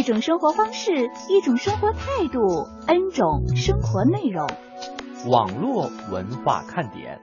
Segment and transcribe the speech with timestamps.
[0.00, 4.48] 一种生活方式，一种生活态度，N 种生活内容。
[5.26, 7.20] 网络文化看点。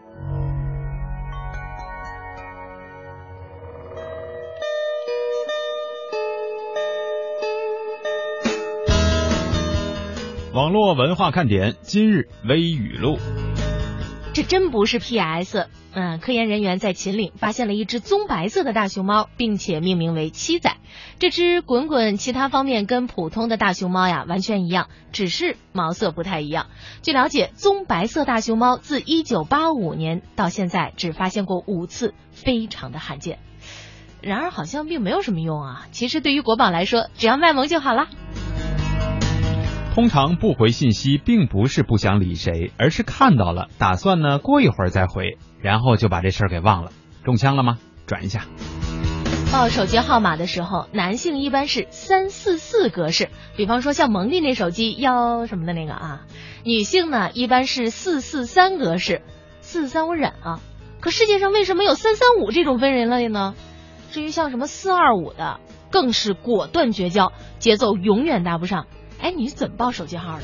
[10.54, 13.18] 网络文化看点今日微语录。
[14.36, 15.66] 这真不是 PS。
[16.00, 20.78] 嗯，科研人员在秦岭发现了一只棕白色的大熊猫，并且命名为七仔。
[21.18, 26.68] 这只滚滚其他方面跟普通的大熊猫呀完全一样，只是毛色不太一样。
[27.02, 33.40] 据了解，棕白色大熊猫自1985年到现在只发现过五次，非常的罕见。
[34.22, 35.88] 然而好像并没有什么用啊。
[35.92, 38.08] 其实对于国宝来说，只要卖萌就好了。
[39.98, 46.92] 通常不回信息，并不是不想理谁，而是看到了，打算呢过一会儿再回，然后就把这事儿给忘了。
[47.24, 47.80] 中枪了吗？
[48.06, 48.46] 转一下。
[49.52, 56.28] 报手机号码的时候，男性一般是三四四格式，比方说像蒙蒂那手机幺什么的那个啊。
[56.64, 59.24] 女性呢一般是四四三格式，
[59.62, 60.60] 四三我忍啊。
[61.00, 63.56] 可世界上为什么有三三五这种分人类呢？
[64.12, 65.60] 至于像什么四二五的，
[65.90, 68.86] 更是果断绝交，节奏永远搭不上。
[69.20, 70.44] 哎，你是怎么报手机号的？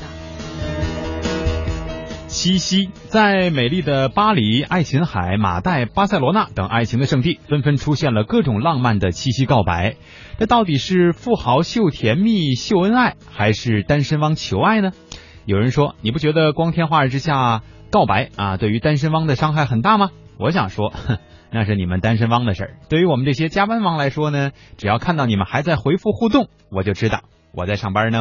[2.26, 9.94] 七夕，在美丽的巴黎、爱琴海、马代、巴塞罗那等爱情的圣地，纷纷出现了各种浪漫的七夕告白。
[10.38, 14.90] 这到底是富豪秀甜蜜、秀恩爱，还是单身汪求爱呢？
[15.46, 20.10] 有人说，你不觉得光天化日之下告白啊，对于单身汪的伤害很大吗？
[20.36, 21.18] 我想说，哼，
[21.52, 22.76] 那是你们单身汪的事儿。
[22.88, 27.20] 对于我们这些加班汪来说呢，只要看到你们还在回复互动，我就知道。
[27.56, 28.18] 我在上班呢。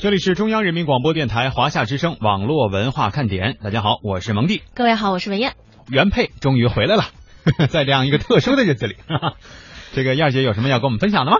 [0.00, 3.58] 这里是中央人民广播电台华夏之声网络文化看点。
[3.62, 4.62] 大家好，我是蒙蒂。
[4.74, 5.52] 各位好，我是文燕。
[5.90, 7.04] 原配终于回来了，
[7.68, 8.96] 在这样一个特殊的日子里，
[9.92, 11.38] 这个燕姐有什么要跟我们分享的吗？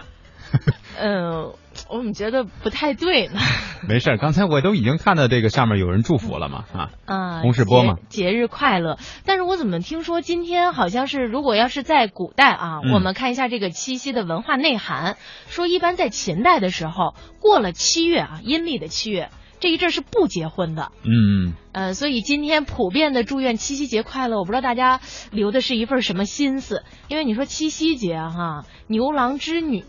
[0.99, 1.55] 嗯。
[1.91, 3.41] 我怎么觉得不太对呢？
[3.89, 8.99] 没事，刚才我都已经看到这个上面有人祝福了嘛啊啊，红世波嘛，节日快乐。
[9.25, 15.17] 但是我怎么听说今天好像是，如果要是在古代啊，我们看一下这个七夕的文化内涵，
[15.49, 20.93] 说一般在秦代的时候，过了七月啊，阴历的七月这一阵是不结婚的。
[21.05, 24.39] 嗯呃，所以今天普遍的祝愿七夕节快乐。
[24.39, 29.85] 我不知道大家留的是一份什么心思，因为你说七夕节哈，牛郎织女。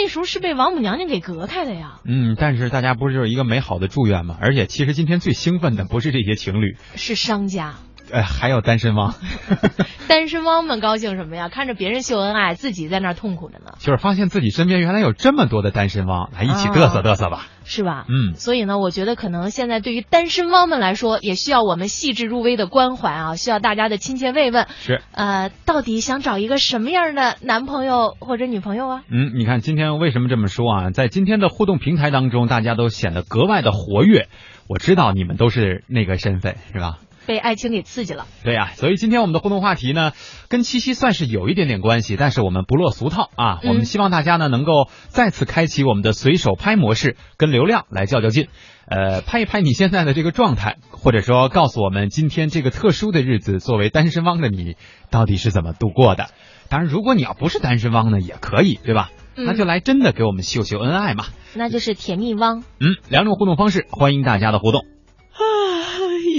[0.00, 2.00] 那时候是被王母娘娘给隔开的呀。
[2.04, 4.36] 嗯，但是大家不是就是一个美好的祝愿吗？
[4.40, 7.74] 而且其实今天最兴奋的不是这些情侣，是商家。
[8.10, 9.14] 呃，还有单身汪，
[10.08, 11.48] 单身汪们高兴什么呀？
[11.48, 13.72] 看着别人秀恩爱，自己在那儿痛苦着呢。
[13.78, 18.06] 就是发现自己身边原来有这么多的单身汪，来一起嘚瑟嘚瑟吧，是吧？
[18.08, 18.34] 嗯。
[18.34, 24.66] 所以呢，我觉得可能现在对于单身汪们来说，也需要我们细致入微的关怀啊，需要大家的亲切慰问。
[24.80, 25.02] 是。
[25.12, 29.02] 呃，到底想找一个什么样的男朋友或者女朋友啊？
[29.10, 30.90] 嗯，你看今天为什么这么说啊？
[30.90, 34.28] 在今天的互动平台当中，大家都显得格外的活跃。
[34.68, 36.98] 我知道你们都是那个身份，是吧？
[37.28, 40.12] 被爱情给刺激了，对呀，所以今天我们的互动话题呢，
[40.48, 48.48] 跟七夕算是有一点点关系，但是我们不落俗套啊，我们希望大家呢能够再次开启我们的随手拍模式，跟流量来较较劲，
[48.86, 54.76] 呃，拍一拍你现在的这个状态，或者说告诉我们今天这个特殊的日子，作为单身汪的你
[55.10, 56.28] 到底是怎么度过的？
[56.70, 59.10] 当然，如果你要不是单身汪呢，也可以，对吧？
[59.36, 62.64] 那就来真的给我们秀秀恩爱嘛，那就是甜蜜汪。
[62.80, 64.97] 嗯，两种互动方式，欢迎大家的互动。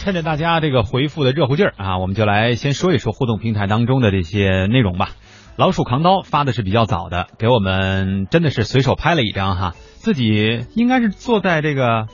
[0.00, 5.10] 趁着大家这个回复的热乎劲儿啊，我们就来先说一说互动平台当中的这些内容吧。
[5.56, 12.06] 老鼠扛刀发的是比较早的，给我们真的是随手拍了一张哈，自己应该是坐在这个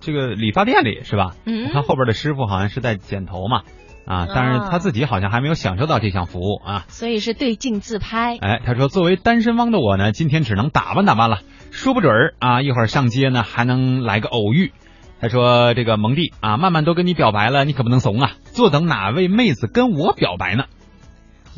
[0.00, 1.34] 这个理发店里是吧？
[1.44, 3.60] 嗯我看后边的师傅好像是在剪头嘛
[4.06, 6.86] 啊，但是他自己好像还没有享受到这项服务啊。
[6.88, 8.38] 所以是对镜自拍。
[8.38, 11.40] 哎，他说作为单身汪的我呢，今天只能打扮打扮了，
[11.72, 14.72] 说不准儿啊，一会儿上街呢还能来个偶遇。
[15.20, 20.64] 他说这个蒙蒂啊，曼曼都跟你表白了，你可不能怂啊，坐等哪位妹子跟我表白呢？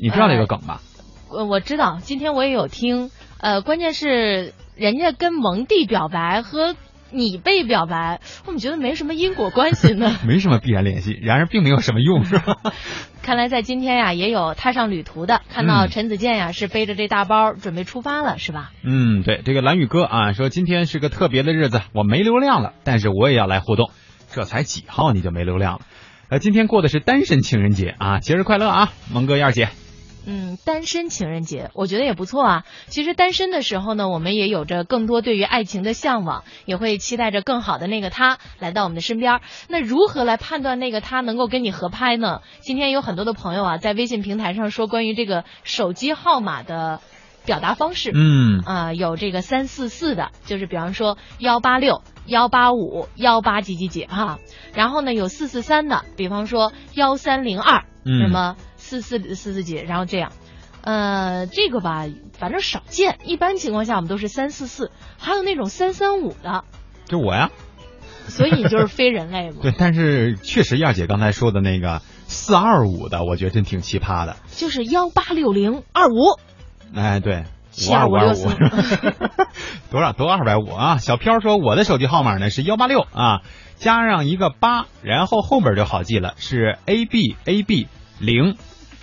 [0.01, 0.81] 你知道这个梗吧？
[1.31, 6.75] 呃，我知道，今天我也有听，呃，关键是人家跟蒙蒂表白和
[7.11, 10.17] 你被表白，我怎么觉得没什么因果关系呢？
[10.27, 12.57] 没什么必然联系，然而并没有什么用，是吧？
[13.31, 18.73] 看来在今天呀，也有踏上旅途的，看到嗯陈子健呀是背着这大包准备出发了，是吧？
[18.83, 23.93] 嗯，对，这个蓝宇哥啊说今天是个特别的日子，我没流量了，但是我也要来互动。
[24.33, 25.81] 这才几号你就没流量了？
[26.29, 29.69] 呃，今天过的是单身情人节啊，节日快乐啊，蒙哥燕儿姐。
[30.27, 32.65] 嗯，单身情人节，我觉得也不错啊。
[32.87, 39.41] 其实单身的时候呢，我们也有着更多对于爱情的向往，也会期待着更好的那个他来到我们的身边。
[39.69, 42.41] 那如何来判断那个他能够跟你合拍呢？
[42.61, 47.01] 今天有很多的朋友啊，在微信平台上说关于这个手机号码的
[47.45, 48.13] 表达方式。
[48.15, 54.39] 嗯啊、有这个三四四的，就是比方说幺八六、幺八五、幺八几几几哈。
[54.75, 60.33] 然后呢，有四四三的，比方说幺三零二，嗯什么四四四四几，然后这样。
[60.83, 62.07] 呃，这个吧，
[62.39, 66.65] 反正少见，一般情况下我们都是三四四，还有那种三三五的，
[67.05, 67.51] 就我呀。
[68.29, 69.59] 所以你就是非人类嘛。
[69.63, 74.37] 对，但是确实燕姐刚才说的那个四二五的，我觉得真挺奇葩的。
[74.53, 76.39] 就是幺八六零二五，
[76.95, 78.49] 哎，对，五七二五二五
[79.91, 80.97] 多少都二百五啊！
[80.97, 83.43] 小飘说我的手机号码呢是幺八六啊，
[83.77, 87.89] 加上一个八，然后后边就好记了，是 A B A B
[88.19, 88.57] 零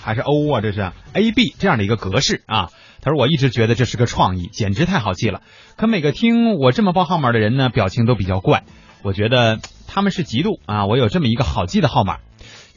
[0.08, 0.62] 还是 O 啊？
[0.62, 2.70] 这是 A B 这样的一个格式啊。
[3.02, 5.42] 他说我一直觉得这是个创意，简直太好记了。
[5.76, 8.64] 可每个听我这么报号码的人呢，表情都比较怪，
[9.04, 10.86] 我觉得他们是嫉妒啊。
[10.86, 12.20] 我有这么一个好记的号码，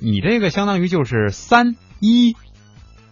[0.01, 2.35] 你这个相当于就是三一。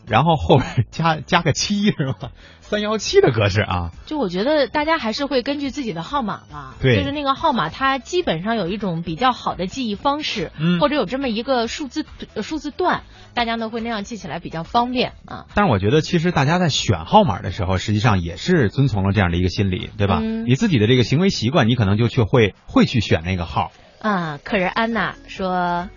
[0.09, 2.31] 然后后边加加个七是吧？
[2.61, 15.47] 三幺七的格式啊，就我觉得大家还是会根据自己的号码吧，对就是那个号码，它基本上有一种比较好的记忆方式，嗯或者有这么一个数字呃数字段，大家呢会那样记起来比较方便啊。
[15.55, 20.19] 但是我觉得其实大家在选号码的时候，实际上也是遵从了这样的一个心理，对吧？
[20.21, 23.73] 嗯你自己的这个行为习惯，你可能就去会会去选那个号。
[24.01, 25.89] 啊，客人安娜说。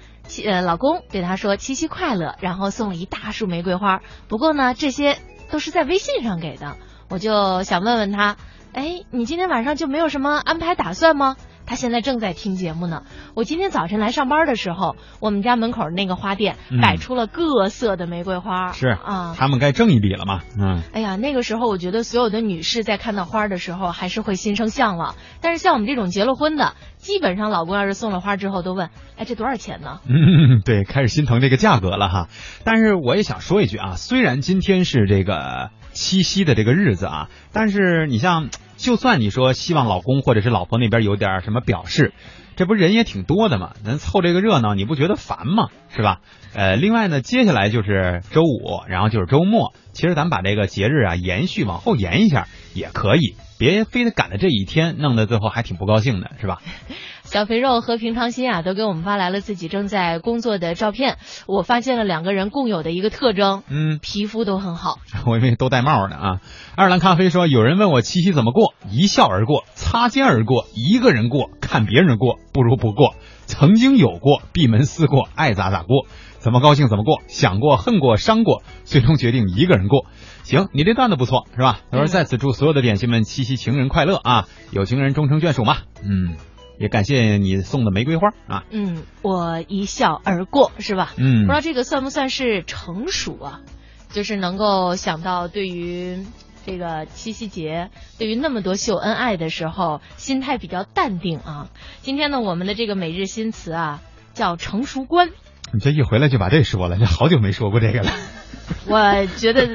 [0.45, 4.01] 呃，老公对她说七夕快乐，然后送了一大束玫瑰花。
[4.27, 5.17] 不过呢，这些
[5.49, 6.77] 都是在微信上给的，
[7.09, 8.37] 我就想问问他，
[8.73, 11.35] 哎，你今天晚上就没有什么安排打算吗？
[11.71, 13.03] 他现在正在听节目呢。
[13.33, 19.33] 我今天早晨来上班的时候，我们家门口那个花店嗯摆出了各色的玫瑰花，是啊。
[19.37, 20.41] 他们该挣一笔了嘛？
[20.59, 25.15] 嗯，哎呀，那个时候我觉得所有的女士在看到花的时候，还是会心生向往。
[25.39, 32.27] 但是像我们这种结了婚的，基本上老公要是送了花之后，都问：“哎，这多少钱呢嗯，对，开始心疼这个价格了哈。
[32.65, 42.13] 但是我也想说一句啊，虽然今天是这个七夕的这个日子啊，但是你像，就算你说希望老公或者是老婆那边有点什么表示，
[42.55, 45.69] 这不人也挺多的嘛，咱凑这个热闹，你不觉得烦吗？
[45.95, 46.19] 是吧？
[46.53, 56.61] 呃，另外呢，接下来就是周五，然后就是周末，其实咱们把这个节日啊延续往后延一下也可以，别非得赶在这一天，弄得最后还挺不高兴的，是吧？？”
[57.31, 61.17] 小肥肉和平常心啊，都给我们发来了自己正在工作的照片。
[61.47, 64.99] 我发现了两个人共有的一个特征，嗯，皮肤都很好。
[65.25, 66.41] 我以为都戴帽呢啊！
[66.75, 73.15] 爱尔兰咖啡说，有人问我七夕怎么过，一笑而过，擦肩而过，一个人过，看别人过，不如不过。
[73.45, 76.07] 曾经有过，闭门思过，爱咋咋过，
[76.39, 80.05] 怎么高兴怎么过，想过恨过伤过，最终决定一个人过。
[80.43, 81.79] 行，你这段子不错，是吧？
[81.91, 85.77] 他说在此祝所有的点心们七夕情人快乐啊，有情人终成眷属嘛。
[86.03, 86.35] 嗯，
[86.81, 88.63] 也感谢你送的玫瑰花啊。
[88.71, 91.13] 嗯，我一笑而过，是吧？
[91.17, 93.61] 嗯不知道这个算不算是成熟啊？
[94.09, 96.25] 就是能够想到对于
[96.65, 101.69] 这个七夕节，对于那么多秀恩爱的时候，心态比较淡定啊。
[102.01, 104.01] 今天呢，我们的这个每日新词啊，
[104.33, 105.29] 叫成熟观。
[105.73, 108.11] 你这一回来就把这说了，这好久没说过这个了。
[108.87, 109.67] 我觉得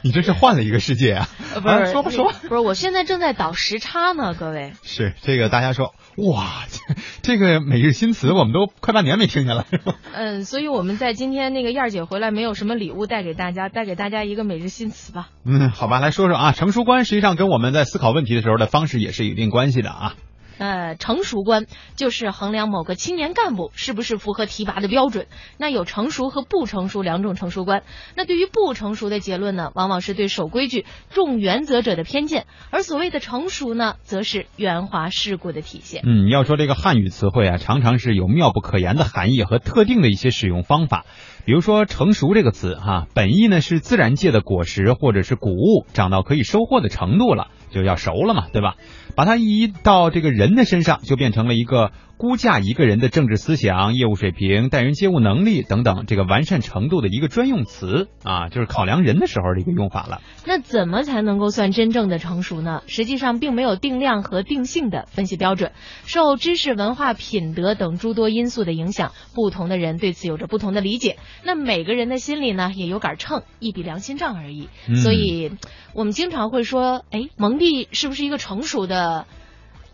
[0.02, 1.28] 你这是换了一个世界啊！
[1.54, 2.34] 呃不啊是说吧说吧。
[2.48, 4.72] 不是，我现在正在倒时差呢，各位。
[4.82, 9.94] 是这个，大家说哇，这这个每日新词我们都快半年没听见了，是吧？
[10.12, 15.28] 嗯，所以我们在今天那个燕儿姐回来，没有什么礼物带给大家，带给大家一个每日新词吧。
[15.44, 20.14] 嗯，好吧，来说说啊，成熟观实际上跟我们在思考问题的时候的方式也是有一定关系的啊。
[20.60, 21.64] 呃，成熟观
[21.96, 25.26] 就是衡量某个青年干部是不是符合提拔的标准。
[25.56, 27.82] 那有成熟和不成熟两种成熟观。
[28.14, 36.02] 那对于不成熟的结论呢，往往是对守规矩、重原则者的偏见；而所谓的成熟呢，则是圆滑世故的体现。
[36.04, 41.06] 嗯，要说这个汉语词汇啊，常常是有妙不可言的含义和特定的一些使用方法。
[41.46, 48.76] 比如说“成熟”这个词哈、本意呢是自然界的果实或者是谷物长到可以收获的程度了，就要熟了嘛，对吧？
[49.16, 60.20] 把它移到这个人的身上，就变成了一个估价一个人的政治思想、业务水平、待人接物能力等等这个完善程度的一个专用词啊，就是考量人的时候的一个用法了。
[60.44, 62.82] 那怎么才能够算真正的成熟呢？
[62.86, 65.72] 实际上并没有定量和定性的分析标准，
[66.04, 71.16] 受知识、文化、品德等诸多因素的影响，不同的人对此有着不同的理解。
[71.42, 74.68] 那每个人的心里呢，也有杆秤，一笔良心账而已。
[74.86, 75.52] 嗯所以，
[75.94, 79.24] 我们经常会说，哎，蒙蒂是不是一个成熟的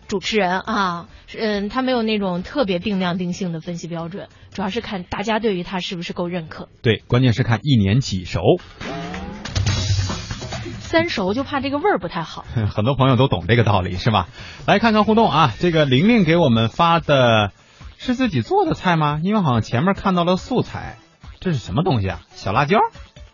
[0.08, 1.08] 主持人啊？
[1.36, 6.68] 嗯，他没有那种特别定量定性的分析标准，主要是看大家对于他是不是够认可。
[6.82, 8.40] 对，关键是看一年几熟。
[10.78, 12.44] 三熟就怕这个味儿不太好。
[12.72, 14.28] 很多朋友都懂这个道理，是吧？
[14.66, 17.50] 来看看互动啊，这个玲玲给我们发的
[17.98, 19.20] 是自己做的菜吗？
[19.22, 20.96] 因为好像前面看到了素材，
[21.40, 22.20] 这是什么东西啊？
[22.30, 22.78] 小辣椒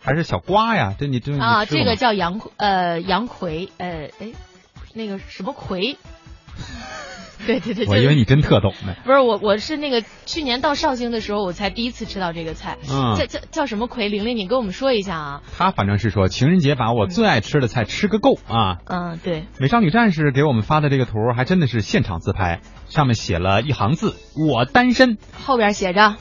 [0.01, 0.95] 还是小瓜呀？
[0.97, 4.31] 这你这啊，这个叫杨呃杨葵，呃哎，
[4.95, 5.97] 那个什么葵？
[7.45, 8.95] 对对对，我以为你真特懂呢。
[9.03, 12.77] 不是我，我是那个去年到绍兴的时候，我才第一次吃到这个菜。
[12.89, 14.07] 嗯叫叫叫什么葵？
[14.07, 15.41] 玲玲，你跟我们说一下啊。
[15.57, 18.77] 他反正是说情人节把我最爱吃的菜吃个够啊。
[18.85, 24.15] 嗯，对，美少女战士给我们发的这个图还真的是现场自拍，上面写了一行字
[24.49, 25.17] ：“我单身。
[25.45, 26.15] 后边写着没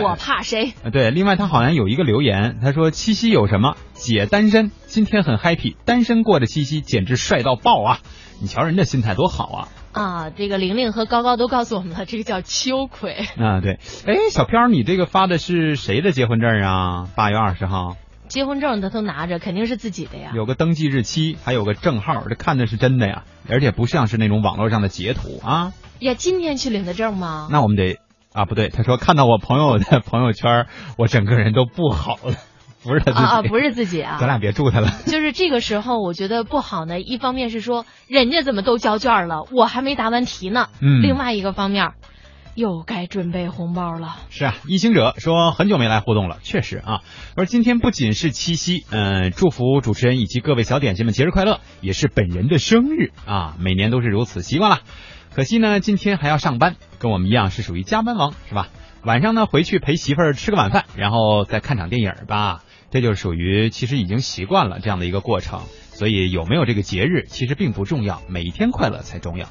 [0.00, 3.76] 我怕谁？”啊，对，另外他好像有一个留言，他说七夕有什么？
[3.92, 7.98] 姐单身，今天很 happy，单身过的七夕简直帅到爆啊！
[8.40, 9.68] 你瞧人家心态多好啊！
[9.92, 13.12] 啊，这个玲玲和高高都告诉我们了，这个叫秋葵。
[13.38, 17.08] 啊，对，哎，小飘，你这个发的是谁的结婚证啊？
[17.14, 17.96] 八月二十号，
[18.26, 20.32] 结婚证他都拿着，肯定是自己的呀。
[20.34, 25.72] 有个登记日期，还有个证号，这看的是真的呀，而且不像是那种网络上的截图啊。
[26.00, 27.48] 呀，今天去领的证吗？
[27.52, 27.98] 那我们得
[28.32, 32.34] 啊，不对，他说看到我朋友的朋友圈，我整个人都不好了，
[32.82, 34.16] 不是他自己啊啊，不是自己啊。
[34.20, 34.88] 咱俩别住他了。
[35.06, 37.00] 就是这个时候，我觉得不好呢。
[37.00, 40.68] 一方面是说人家怎么都交卷了，我还没答完题呢。
[40.80, 41.92] 嗯另外一个方面，
[42.54, 44.16] 又该准备红包了。
[44.30, 47.00] 是啊，一行者说很久没来互动了，确实啊。
[47.36, 54.78] 而今天不仅是七夕，嗯、祝福主持人以及各位小点心们节日快乐，也是本人的生日啊，每年都是如此，习惯了。
[55.34, 58.68] 可惜呢，今天还要上班，跟我们一样是属于加班王，是吧？
[59.02, 65.62] 晚上呢回去陪媳妇儿吃个晚饭，然后再看场电影吧，这就是属于其实已经习惯了这样的一个过程。
[65.94, 69.48] 所以有没有这个节日其实并不重要，每一天快乐才重要。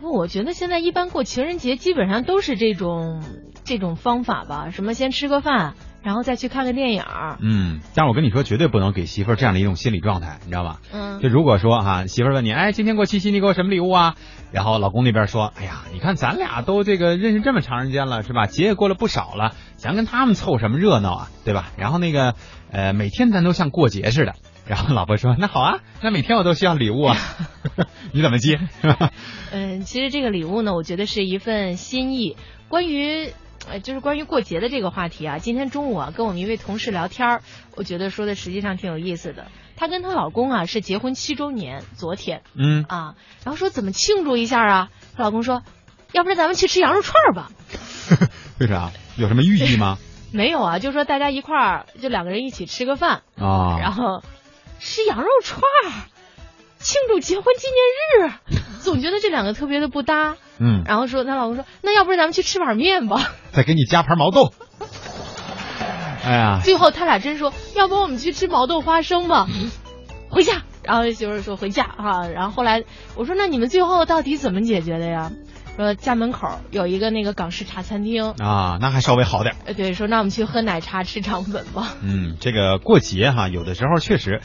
[0.00, 3.22] 不我觉得现在一般过情人节基本上都是这种
[3.64, 5.74] 这种方法吧，什么先吃个饭，
[6.04, 7.38] 然后再去看个电影儿。
[7.40, 10.76] 嗯，但是我跟你说，绝对不能给媳妇儿这样的一种心理状态，你知道吗？
[10.92, 14.14] 嗯就如果说哈、媳妇儿问你，哎，今天过七夕，你给我什么礼物啊？
[14.52, 18.46] 然后老公那边说，哎呀，你看咱俩都这个认识这么长时间了，是吧？
[18.46, 21.70] 节也过了不少了，咱跟他们凑什么热闹啊，对吧？
[21.78, 22.34] 然后那个，
[22.70, 24.34] 呃，每天咱都像过节似的。
[24.66, 27.16] 然后老婆说，那好啊，那每天我都需要礼物啊，
[28.12, 28.58] 你怎么接？
[29.52, 32.36] 嗯，其实这个礼物呢，我觉得是一份心意。
[32.68, 33.30] 关于
[33.70, 37.42] 呃，就是关于过节的这个话题啊，今天中午啊，跟我们一位同事聊天儿，
[37.76, 39.46] 我觉得说的实际上挺有意思的。
[39.76, 44.90] 她跟她老公啊是结婚七周年，昨天嗯，啊，然后说怎么庆祝一下啊？
[45.16, 45.62] 她老公说，
[46.12, 47.50] 要不然咱们去吃羊肉串儿吧。
[48.60, 48.90] 为啥？
[49.16, 49.98] 有什么寓意吗？
[50.32, 54.22] 没有啊，就说大家一块儿就两个人一起吃个饭，啊，然后
[54.80, 55.90] 吃羊肉串儿，
[56.78, 57.66] 庆祝结婚纪
[58.20, 60.36] 念日， 总觉得这两个特别的不搭。
[60.58, 63.32] 嗯，然后说她老公说，那要不然咱们去吃碗面吧。
[63.52, 64.52] 再给你加盘毛豆。
[66.24, 69.46] 哎呀，最后他俩真说，要不我们去吃毛豆花生吧，
[70.30, 70.62] 回家。
[70.82, 72.84] 然后媳妇说回家啊，然后后来
[73.16, 75.32] 我说那你们最后到底怎么解决的呀？
[75.76, 81.94] 说家门口有一个那个港式茶餐厅，啊，那还稍微好点对，说那我们去喝奶茶吃肠粉吧。
[82.00, 84.40] 嗯，这个过节哈，有的时候确实，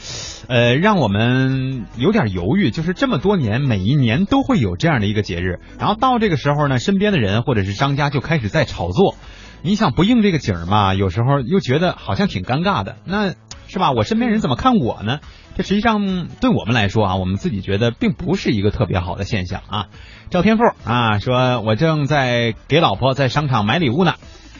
[0.48, 2.72] 呃，让我们有点犹豫。
[2.72, 9.14] 就是这么多年，每一年都会有这样的一个节日，然后到这个时候呢，身边的人或者是商家就开始在炒作。
[9.62, 12.96] 你想不应这个景儿嘛，有时候又觉得好像挺尴尬的。
[13.04, 13.34] 那
[13.68, 13.92] 是吧？
[13.92, 15.20] 我身边人怎么看我呢？
[15.60, 19.86] 这实际上对我们来说啊，我们自己觉得并不是一个特别好的现象啊。
[20.30, 24.14] 赵天富啊，说我正在给老婆在商场买礼物呢。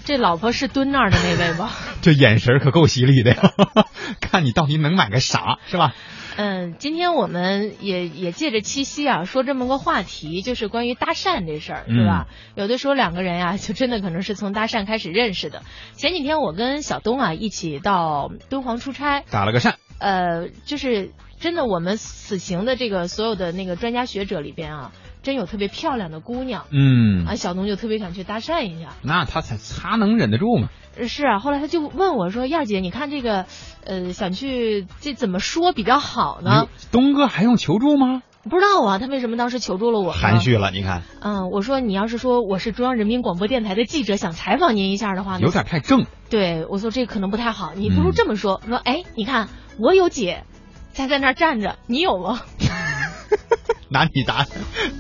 [0.05, 1.71] 这老婆是蹲那儿的那位吗？
[2.03, 3.53] 这眼神可够犀利的呀！
[4.21, 5.95] 看你到底能买个啥，是吧？
[6.37, 12.27] 嗯，今天我们也也借着七夕啊，说这么个话题，就是关于搭讪这事儿，是吧？
[12.55, 15.63] 有的时候两个人呀，就真的可能是从搭讪开始认识的。
[15.95, 19.77] 前几天我跟小东啊一起到敦煌出差，打了个讪。
[20.01, 24.93] 呃，就是真的，我们此行的这个所有的那个专家学者里边啊。
[25.23, 28.95] 真有特别漂亮的姑娘，嗯，啊，小东就特别想去搭讪一下。
[29.03, 30.71] 那他才他能忍得住吗？
[31.07, 33.45] 是啊，后来他就问我说：“燕姐，你看这个，
[33.85, 38.23] 呃，想去这怎么说比较好呢？”东哥还用求助吗？
[38.45, 40.11] 不知道啊，他为什么当时求助了我？
[40.11, 41.03] 含蓄了，你看。
[41.21, 46.07] 嗯，我说你要是说我是中央人民广播电台的记者，想采访您一下的话，有点太正。
[46.31, 50.45] 对，我说这可能不太好，你不如这么说，说哎，你看我有姐，
[50.93, 52.41] 在在那儿站着，你有吗？
[53.89, 54.47] 拿你答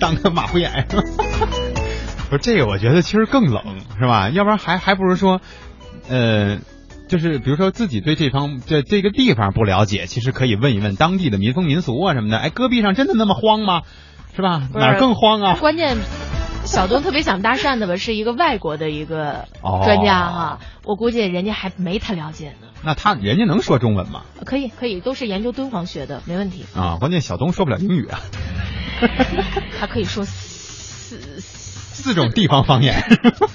[0.00, 1.02] 当个马虎眼是吧？
[2.28, 4.30] 不是这个，我觉得其实更冷是吧？
[4.30, 5.40] 要不然还还不如说，
[6.08, 6.58] 呃，
[7.08, 12.38] 就是比如说自己对这方这这个地方不了解，其实可以问一问当地的民风民俗啊什么的。
[12.38, 13.82] 哎，戈壁上真的那么荒吗？
[14.34, 14.68] 是吧？
[14.74, 15.56] 哪儿更荒啊？
[15.60, 15.96] 关键
[16.72, 19.48] 小东特别想搭讪的吧，是一个外国的一个
[19.84, 22.68] 专家哈，我估计人家还没他了解呢。
[22.84, 24.22] 那他人家能说中文吗？
[24.46, 26.64] 可以可以，都是研究敦煌学的，没问题。
[26.76, 28.20] 啊，关键小东说不了英语啊。
[29.80, 33.02] 他可以说四四种地方方言，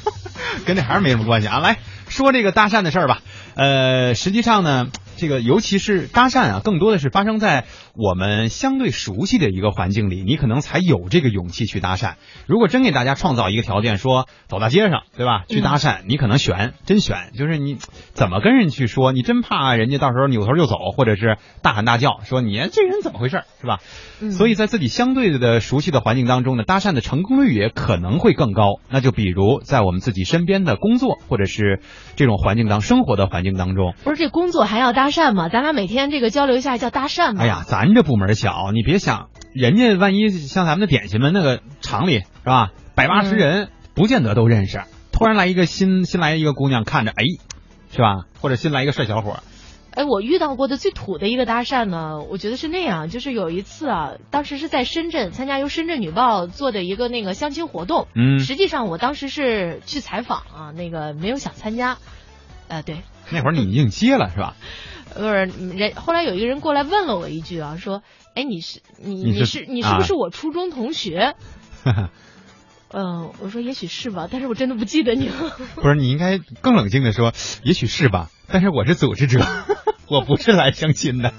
[0.66, 1.60] 跟那还是没什么关系啊。
[1.60, 1.78] 来
[2.10, 3.22] 说这个搭讪的事儿吧。
[3.56, 4.88] 呃，实际上呢。
[5.18, 7.68] 这个尤其是搭讪啊，更多的是发生在
[7.98, 12.16] 我们相对熟悉的一个环境里，你可能才有这个勇气去搭讪。
[12.46, 15.46] 如果真给大家创造一个条件，说走大街上，对吧？
[15.48, 17.78] 去搭讪，你可能悬真悬，就是你
[18.14, 23.80] 怎么跟人去说，你真怕人家到时候扭头就走，或者是大喊大叫说你这人怎么回事，是吧？
[24.30, 28.82] 所以在自己相对的熟悉的环境当中呢，搭讪的成功率也可能会更高。
[28.90, 31.80] 那就比如在我们自己身边的工作，或者是
[32.16, 35.06] 这种环境当生活的环境当中，不是这工作还要搭。
[35.06, 37.44] 讪吗，咱俩每天这个交流一下叫搭讪吗。
[37.44, 44.82] 哎呀，咱这部门小，你别想，人家万一像咱们的点心们那个厂里是吧，百八十人，不见得都认识。
[45.12, 47.24] 突然来一个新新来一个姑娘，看着哎，
[47.92, 48.26] 是吧？
[48.42, 49.40] 或者新来一个帅小伙。
[49.92, 58.10] 哎，我遇到过的最土的一个搭讪呢，我觉得是那样，就是有一次啊，当时是在深圳参加由深圳女报做的一个那个相亲活动。
[58.14, 58.40] 嗯。
[58.40, 61.98] 实际上我当时是去采访啊，那个没有想参加。
[62.68, 62.98] 呃，对。
[63.32, 64.56] 那会儿你应接了是吧？
[65.16, 65.32] 不是
[65.78, 68.04] 人，后来有一个人过来问了我一句啊，说
[68.36, 71.36] ：“哎，你是你你是你是不是我初中同学？”
[72.92, 75.58] 嗯， 我说也许是吧，但是我真的不记得你了。
[75.76, 79.46] 不是，你应该更冷静的说，也许是吧，但是我是组织者，
[80.10, 81.34] 我不是来相亲的。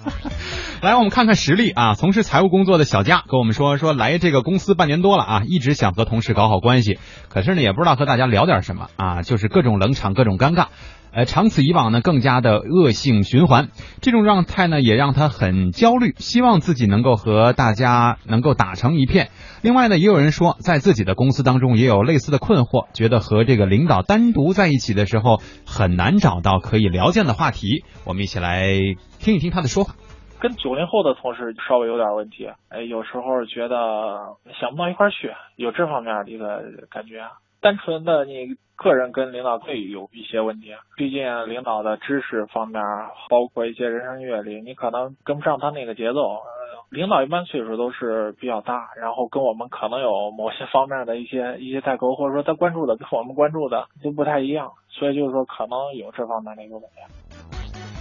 [0.83, 6.99] 来，我们看看实例啊，从事财务工作的小佳跟我们说，说来这个公司半年多了啊，一直想和同事搞好关系，
[7.31, 10.67] 可是呢，也不知道和大家聊点什么啊，就是各种冷场，各种尴尬。
[11.12, 13.69] 呃，长此以往呢，更加的恶性循环。
[14.03, 19.31] 这种状态呢，也让他很焦虑，希望自己能够和大家能够打成一片。
[19.62, 27.83] 另外呢，也有人说，在自己的公司当中也有类似的困惑，觉得和这个领导单独在一起的时候，很难找到可以聊见的话题。
[28.05, 28.75] 我们一起来
[29.19, 29.95] 听一听他的说法。
[30.40, 37.25] 跟九零后的同事稍微有点问题，哎，有时候觉得想不到一块去，有这方面的一个感觉。
[37.61, 42.83] 单纯的你个人跟领导会有一些问题，毕竟领导的知识方面，
[43.29, 46.40] 包括一些人生阅历，你可能跟不上他那个节奏。
[46.88, 56.96] 领导一般岁数都是比较大，然后跟我们可能有某些方面的一些一些代沟，或者说他关注的跟我们关注的都不太一样，所以就是说可能有这方面的一个问题。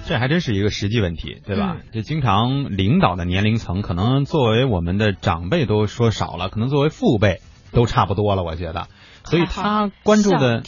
[0.08, 1.78] 这还真是一个实际问题，对吧？
[1.92, 7.42] 这经常领导的年龄层，可能作为我们的长辈都说少了，可能作为父辈
[7.72, 8.88] 都差不多了，我觉得。
[9.24, 10.62] 所以他关注的，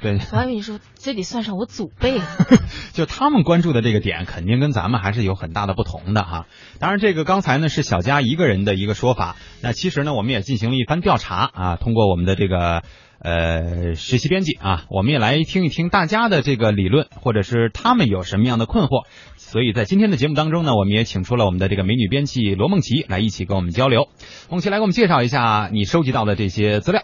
[0.00, 2.20] 对，我还跟你说，这得算上我祖辈。
[2.94, 6.46] 就他们关注的这个点，肯定跟咱们还是有很大的不同的哈。
[6.78, 9.34] 当然，这个刚才呢是小佳一个人的一个说法。
[9.62, 12.84] 那其实呢，我们也进行了一番调查啊，通过我们的这个
[13.18, 19.06] 呃实习编辑啊，我们也来听一听大家的这个理论，或者是他们有什么样的困惑。
[19.36, 24.08] 所以在今天的节目当中呢，我们也请出了我们的这个美女编辑罗梦琪来一起跟我们交流。
[24.50, 27.02] 梦琪来给我们介绍一下你收集到的这些资料。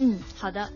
[0.00, 0.70] 嗯，好的，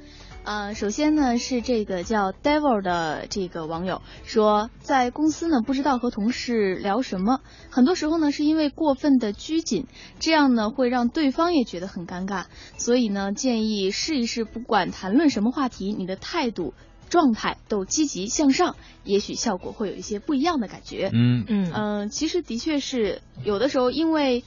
[0.47, 9.89] 呃，首先呢是这个叫 Devil 的这个网友说，在公司呢不知道和同事聊什么，很多时候呢是因为过分的拘谨，
[10.21, 12.45] 这样呢会让对方也觉得很尴尬，
[12.79, 16.75] 所以呢建议试一试，不管谈论什么话题，你的态度
[17.11, 21.11] 状态都积极向上，也许效果会有一些不一样的感觉。
[21.13, 24.45] 嗯嗯嗯、其实的确是有的时候，因为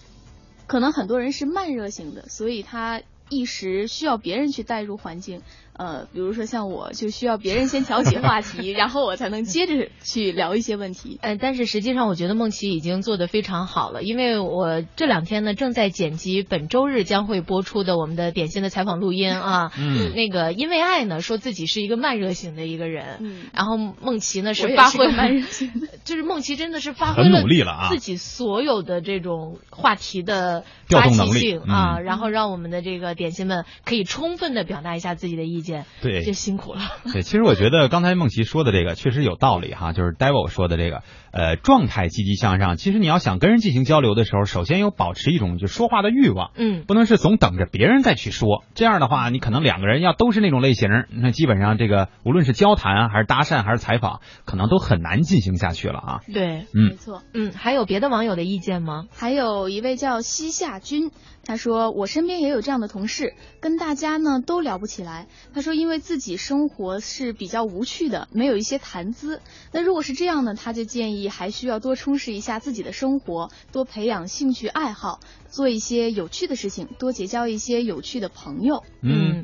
[0.66, 5.42] 可能很多人是慢热型的，所以他一时需要别人去带入环境。
[5.80, 11.18] 呃，比如说像我，就需要别人先挑起话题， 然后我才能接着去聊一些问题。
[11.22, 19.72] 呃，但是实际上我觉得梦琪已经做得非常好了，因为我这两天呢正在剪辑本周日将会播出的我们的点心的采访录音啊。
[19.80, 25.72] 嗯那个因为爱呢说自己是一个慢热型的一个人，嗯然后梦琪呢是发挥是慢热型，
[26.04, 35.69] 就是梦琪真的是发挥了努力了啊自己所有的这种话题的调发起性嗯啊，然后让我们的这个点心们可以充分的表达一下自己的意见，
[36.02, 36.82] 对这辛苦了。
[37.12, 42.78] 对，其实我觉得刚才梦琪说的这个确实有道理哈，就是 Devil 说的这个，呃，状态积极向上。
[42.78, 48.64] 其实你要想跟人进行交流的时候，首先有保持一种就说话的欲望，嗯不能是总等着别人再去说。
[48.76, 56.20] 这样的话，你可能两个人要都是那种类型，那基本上这个无论是交谈啊，还是搭讪，还是采访，可能都很难进行下去了啊。
[56.34, 57.22] 对，嗯没错。
[57.34, 59.06] 嗯，还有别的网友的意见吗？
[59.12, 61.12] 还有一位叫西夏君，
[61.50, 65.26] 他说我身边也有这样的同事，跟大家呢都聊不起来。
[65.52, 69.42] 他说因为自己生活是比较无趣的，没有一些谈资。
[69.74, 78.84] 那如果是这样呢，他就建议还需要多充实一下自己的生活，多培养兴趣爱好，做一些有趣的事情，多结交一些有趣的朋友。
[79.02, 79.44] 嗯，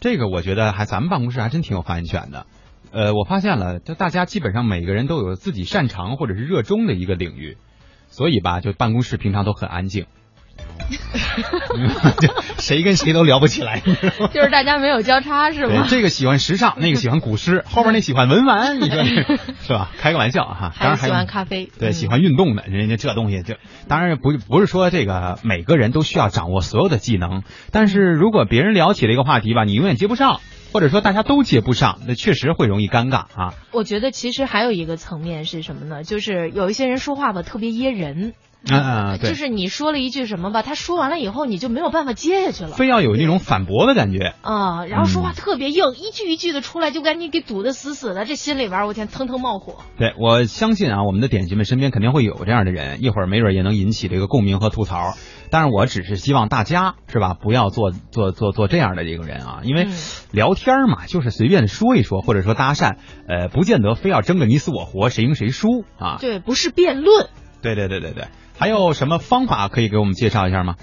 [0.00, 2.48] 这个我觉得还咱们办公室还真挺有发言权的。
[2.90, 7.56] 呃，我发现了，就大家基本上每个人都有自己擅长或者是热衷的一个领域，
[8.08, 10.08] 所以吧，就办公室平常都很安静，就
[12.58, 13.80] 谁跟谁都聊不起来？
[14.32, 15.86] 就是大家没有交叉是吗？
[15.88, 19.90] 这个喜欢时尚， 那个喜欢古诗，后边那喜欢文玩，你说是吧？
[19.98, 23.56] 开个玩笑哈，当然还喜欢咖啡，对，嗯喜欢运动的，人家这东西就
[23.88, 27.42] 当然不不是说这个每个人都需要掌握所有的技能，
[27.72, 30.40] 但是如果别人聊起了一个话题吧，你永远接不上，
[30.72, 33.54] 或者说大家都接不上，那确实会容易尴尬啊。
[33.72, 36.02] 我觉得其实还有一个层面是什么呢？
[36.02, 38.34] 就是有一些人说话吧特别噎人，
[38.68, 42.70] 嗯嗯，对，就是你说了一句什么吧，他说完了以后你就没有办法接下去了。
[42.70, 44.34] 非要有那种反驳的感觉。
[44.42, 49.76] 啊、然后说话嗯特别硬，一句一句的出来，就赶紧给堵得死死的，这心里边我天腾腾冒火。
[49.98, 55.14] 对，我相信啊，我们的点心们身边肯定会有这样的人，一会儿没准也能引起这个共鸣和吐槽。
[55.50, 59.96] 但是我只是希望大家是吧，不要做做做做这样的一个人啊，因为嗯
[60.32, 62.96] 聊天嘛，就是随便说一说，或者说搭讪，
[63.28, 66.18] 呃，不见得非要争个你死我活，谁赢谁输啊。
[66.20, 67.28] 对，不是辩论。
[67.62, 68.28] 对对对对对，
[68.58, 70.76] 还有什么方法可以给我们介绍一下吗？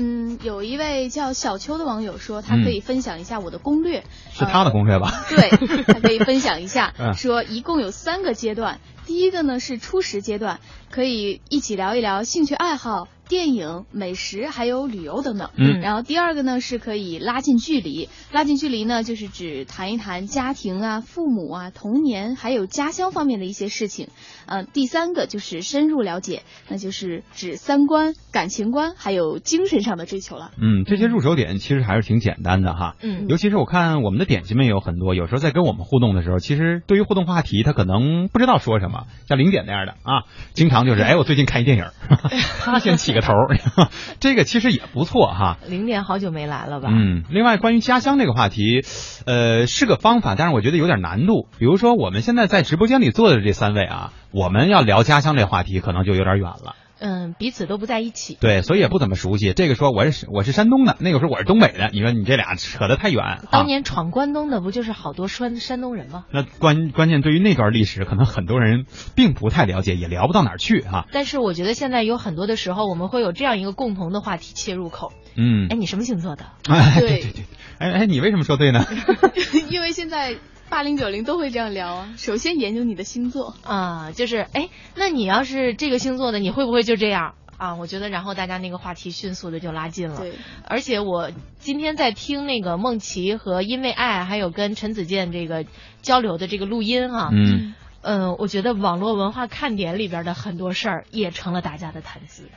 [0.00, 4.04] 嗯，有一位叫小秋的网友说，他可以分享一下我的攻略。
[4.30, 5.10] 是他的攻略吧？
[5.28, 5.48] 对，
[5.92, 8.78] 他可以分享一下嗯，说一共有三个阶段。
[9.06, 10.60] 第一个呢是初识阶段，
[10.90, 15.50] 可以一起聊一聊兴趣爱好、电影、美食还有旅游等等。
[15.56, 24.08] 嗯然后第二个呢是可以拉近距离，拉近距离呢就是指谈一谈家庭啊、父母啊、童年还有家乡方面的一些事情。
[24.46, 30.50] 嗯、第三个就是深入了解，那就是指三观、感情观还有精神上的追求了。
[30.58, 32.96] 嗯，这些入手点其实还是挺简单的哈。
[33.02, 41.84] 嗯尤其是我看我们的点心们也有很多，有时候在跟我们互动的时候，其实对于互动话题，他可能不知道说什么，像零点那样的啊，经常就是哎，我最近看一电影，
[42.60, 43.56] 他先起个头儿，
[44.20, 45.58] 这个其实也不错哈。
[45.68, 46.88] 零点好久没来了吧？
[46.90, 48.82] 嗯，另外关于家乡这个话题，
[49.26, 51.48] 呃，是个方法，但是我觉得有点难度。
[51.58, 56.74] 比如说我们现在在直播间里坐的这三位啊，我们要聊家乡这话题，可能就有点远了。
[57.00, 58.36] 嗯，彼此都不在一起。
[58.40, 59.52] 对，所以也不怎么熟悉。
[59.52, 63.42] 这个说我是我是山东的，那个说我是东北的，你说你这俩扯得太远啊。
[63.50, 66.24] 当年闯关东的不就是好多山山东人吗？
[66.32, 75.12] 那关关键对于那段历史，可能很多人并不太了解，也聊不到哪儿去哈、但是我觉得现在有很多的时候，我们会有这样一个共同的话题切入口。
[75.36, 76.46] 嗯哎，，你什么星座的？
[76.68, 77.44] 哎，对对对对，
[77.78, 78.84] 哎哎，你为什么说对呢？
[79.70, 80.34] 因为现在
[80.68, 82.14] 八零九零都会这样聊啊。
[82.16, 87.34] 首先研究你的星座，啊，就是哎，那你要是这个星座的，你会不会就这样？
[87.56, 90.20] 啊，我觉得，然后大家那个话题迅速的就拉近了。
[90.20, 90.32] 对，
[90.64, 95.64] 而且我今天在听那个梦琪和因为爱，还有跟陈子健这个
[96.00, 102.48] 交流的这个录音啊，嗯，嗯，我觉得网络文化看点里边的很多事儿也成了大家的谈资。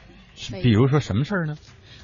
[0.62, 1.58] 比如说什么事儿呢？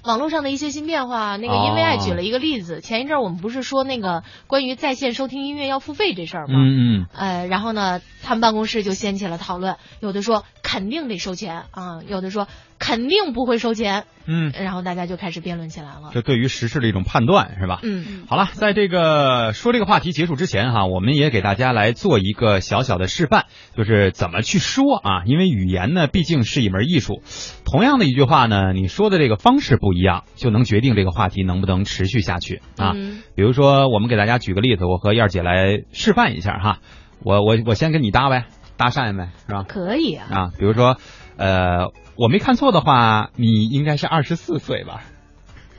[0.04, 6.54] 网络上的一些新变化，那个哦因为爱举了一个例子，前一阵儿我们不是说那个关于在线收听音乐要付费这事儿吗？
[6.58, 12.48] 嗯嗯，呃，然后呢，他们办公室就掀起了讨论，有的说肯定得收钱啊，有的说
[12.80, 16.12] 肯定不会收钱，嗯，然后大家就开始辩论起来了。
[16.14, 17.80] 这对于时事的一种判断是吧？
[17.84, 27.22] 嗯，好了，在这个说这个话题结束之前哈，我们也给大家来做一个小小的示范，就是怎么去说啊，因为语言呢毕竟是一门艺术。
[27.66, 32.94] 同样的一句话呢，你说的这个方式不一样，就能决定这个话题能不能持续下去啊。
[32.96, 36.80] 嗯比如说，我们给大家举个例子，我和燕儿姐来示范一下哈。
[37.24, 38.46] 我我我先跟你搭呗，
[38.78, 39.64] 搭讪呗，是吧？
[39.68, 40.28] 可以啊。
[40.32, 40.98] 啊，比如说，
[41.38, 45.04] 呃，我没看错的话，你应该是二十四岁吧？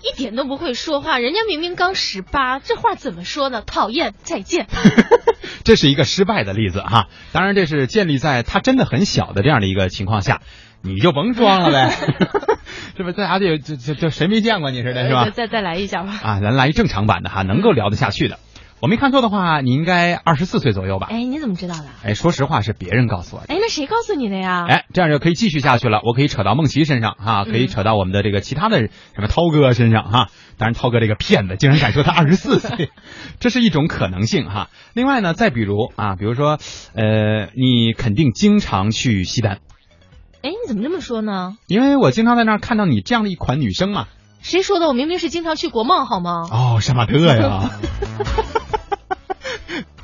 [0.01, 3.63] 一点都不会说话，人家明明刚十八，这话怎么说呢？
[3.63, 4.67] 讨厌，再见。
[5.65, 7.09] 这是一个失败的例子哈。
[7.33, 10.41] 当然，这是建立在他真的很小的这样的一个情况下，
[10.83, 11.91] 你就甭装了呗，
[12.97, 13.13] 是不是？
[13.13, 15.31] 大家就就就就谁没见过你似的，是吧再？
[15.33, 16.21] 再再来一下吧。
[16.23, 18.39] 啊，咱来一正常版的哈，能够聊得下去的。
[18.81, 21.09] 我没看错的话，你应该二十四岁左右吧？
[21.11, 21.85] 哎，你怎么知道的？
[22.05, 23.53] 哎，说实话是别人告诉我的。
[23.53, 24.67] 哎，那谁告诉你的呀？
[24.69, 26.01] 哎，这样就可以继续下去了。
[26.05, 30.29] 我可以扯到梦琪身上哈，可以扯到我们的这个其他的什么涛哥身上哈。
[30.59, 32.91] 当然，涛哥这个骗子竟然敢说他二十四岁，
[33.41, 34.69] 这是一种可能性哈。
[34.95, 36.59] 另外呢，再比如啊，比如说
[36.95, 39.59] 呃，你肯定经常去西单，
[40.43, 41.57] 哎，你怎么这么说呢？
[41.67, 44.07] 因为我经常在那儿看到你这样的一款女生嘛。
[44.41, 44.87] 谁说的？
[44.87, 46.43] 我明明是经常去国贸，好吗？
[46.51, 47.71] 哦，杀马特呀！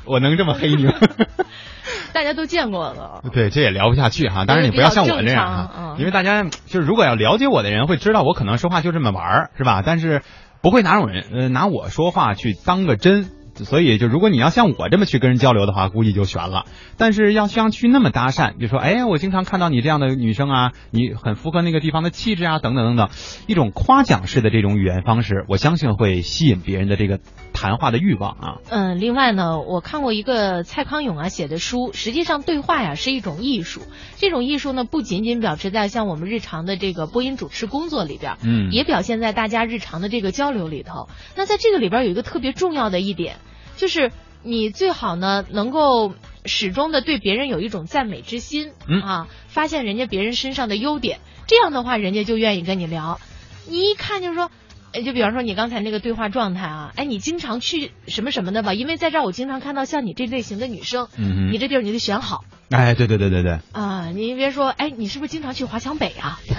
[0.05, 0.93] 我能这么黑你吗？
[2.13, 3.21] 大家都见过了。
[3.33, 4.45] 对，这也聊不下去哈。
[4.45, 9.81] 当然你不要像我这样哈，嗯因为大家就是如果要了解我的人会知道我可能说话就这么玩儿，是吧？
[9.85, 10.21] 但是
[10.61, 13.29] 不会拿我人呃拿我说话去当个真。
[13.63, 16.65] 所以，就如果你要像我这么去跟人交流的话，估计就悬了。
[16.97, 23.09] 但是要像去那么搭讪，就说，哎，我经常看到你这样的女生啊，你很符合那个地方的气质啊，等等等等，
[23.47, 27.19] 一种夸奖式的这种语言方式，我相信会吸引别人的这个
[27.53, 28.55] 谈话的欲望啊。
[28.69, 33.81] 嗯，另外呢，我看过一个蔡康永啊写的书，实际上对话呀是一种艺术。
[34.17, 41.07] 这种艺术呢，不仅仅表示在像我们日常的这个播音主持工作里边，嗯也表现在大家日常的这个交流里头。
[41.35, 43.37] 那在这个里边有一个特别重要的一点，
[43.75, 44.11] 就是
[44.43, 46.13] 你最好呢能够
[46.45, 53.19] 始终的对别人有一种赞美之心，嗯啊，发现人家别人身上的优点，这样的话人家就愿意跟你聊。
[53.67, 54.49] 你一看就是说。
[54.95, 58.73] 哎，就比方说你刚才那个对话状态啊，哎，你经常去什么什么的吧？
[58.73, 64.07] 因为在这儿我经常看到像你这类型的女生，嗯你这地儿你得选好哎，对对对对对，啊。
[64.15, 66.39] 您别说，哎，你是不是经常去华强北啊？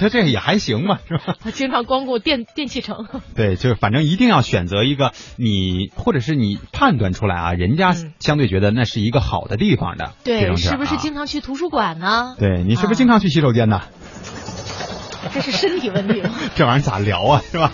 [0.00, 1.36] 他这也还行嘛，是吧？
[1.40, 3.06] 他 经常光顾电电器城。
[3.36, 12.34] 对，就是反正一定要选择一个你或者是你判断出来啊，人家相对觉得那是一个好的地方的这对，是不是啊经常去图书馆呢？
[12.38, 13.82] 对你是不是经常去洗手间呢？
[15.32, 16.30] 这是身体问题吗？
[16.54, 17.72] 这玩意儿咋聊啊，是吧？